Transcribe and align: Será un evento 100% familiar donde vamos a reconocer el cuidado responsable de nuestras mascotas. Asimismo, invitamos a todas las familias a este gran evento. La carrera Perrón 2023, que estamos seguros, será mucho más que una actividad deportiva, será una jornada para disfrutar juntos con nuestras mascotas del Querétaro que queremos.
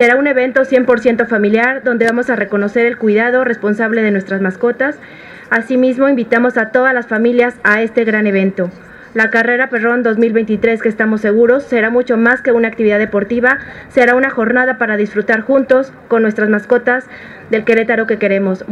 Será 0.00 0.14
un 0.14 0.28
evento 0.28 0.60
100% 0.60 1.26
familiar 1.26 1.82
donde 1.82 2.06
vamos 2.06 2.30
a 2.30 2.36
reconocer 2.36 2.86
el 2.86 2.98
cuidado 2.98 3.42
responsable 3.42 4.00
de 4.00 4.12
nuestras 4.12 4.40
mascotas. 4.40 4.96
Asimismo, 5.50 6.08
invitamos 6.08 6.56
a 6.56 6.70
todas 6.70 6.94
las 6.94 7.08
familias 7.08 7.56
a 7.64 7.82
este 7.82 8.04
gran 8.04 8.28
evento. 8.28 8.70
La 9.14 9.30
carrera 9.30 9.70
Perrón 9.70 10.04
2023, 10.04 10.82
que 10.82 10.88
estamos 10.88 11.22
seguros, 11.22 11.64
será 11.64 11.90
mucho 11.90 12.16
más 12.16 12.42
que 12.42 12.52
una 12.52 12.68
actividad 12.68 13.00
deportiva, 13.00 13.58
será 13.88 14.14
una 14.14 14.30
jornada 14.30 14.78
para 14.78 14.96
disfrutar 14.96 15.40
juntos 15.40 15.92
con 16.06 16.22
nuestras 16.22 16.48
mascotas 16.48 17.06
del 17.50 17.64
Querétaro 17.64 18.06
que 18.06 18.18
queremos. 18.18 18.64